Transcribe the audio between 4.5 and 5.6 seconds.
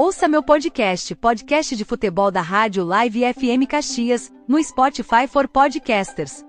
Spotify for